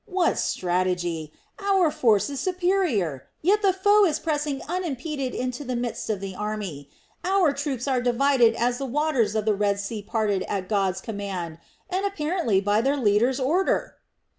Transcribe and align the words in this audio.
What 0.07 0.39
strategy! 0.39 1.31
Our 1.59 1.91
force 1.91 2.27
is 2.31 2.39
superior, 2.39 3.27
yet 3.43 3.61
the 3.61 3.71
foe 3.71 4.03
is 4.05 4.17
pressing 4.17 4.63
unimpeded 4.67 5.35
into 5.35 5.63
the 5.63 5.75
midst 5.75 6.09
of 6.09 6.19
the 6.21 6.33
army. 6.33 6.89
Our 7.23 7.53
troops 7.53 7.87
are 7.87 8.01
dividing 8.01 8.57
as 8.57 8.79
the 8.79 8.85
waters 8.87 9.35
of 9.35 9.45
the 9.45 9.53
Red 9.53 9.79
Sea 9.79 10.01
parted 10.01 10.41
at 10.49 10.67
God's 10.67 11.01
command, 11.01 11.59
and 11.87 12.03
apparently 12.03 12.59
by 12.59 12.81
their 12.81 12.97
leader's 12.97 13.39
order." 13.39 13.97